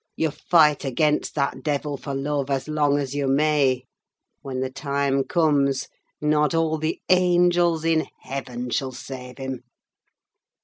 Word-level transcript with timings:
You 0.15 0.31
fight 0.31 0.83
against 0.83 1.35
that 1.35 1.61
devil 1.61 1.95
for 1.95 2.15
love 2.15 2.49
as 2.49 2.67
long 2.67 2.97
as 2.97 3.13
you 3.13 3.27
may; 3.27 3.83
when 4.41 4.59
the 4.59 4.71
time 4.71 5.23
comes, 5.23 5.87
not 6.19 6.55
all 6.55 6.79
the 6.79 6.99
angels 7.09 7.85
in 7.85 8.07
heaven 8.21 8.71
shall 8.71 8.93
save 8.93 9.37
him!" 9.37 9.61